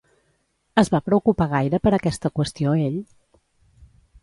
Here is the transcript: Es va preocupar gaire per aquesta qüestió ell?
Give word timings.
Es 0.81 0.89
va 0.95 1.01
preocupar 1.09 1.47
gaire 1.51 1.81
per 1.85 1.93
aquesta 1.99 2.33
qüestió 2.41 2.75
ell? 2.89 2.99